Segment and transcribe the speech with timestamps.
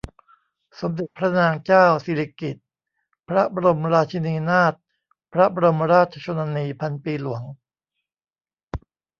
[0.79, 2.63] สมเด็จพระนางเจ้าสิริกิติ์
[3.27, 4.73] พระบรมราชินีนาถ
[5.33, 7.41] พระบรมราชชนนีพันปีหลวง